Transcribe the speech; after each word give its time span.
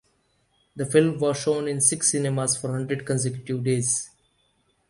The 0.75 0.87
film 0.87 1.19
was 1.19 1.37
shown 1.37 1.67
in 1.67 1.79
six 1.79 2.09
cinemas 2.09 2.57
for 2.57 2.71
hundred 2.71 3.05
consecutive 3.05 3.63
days. 3.63 4.09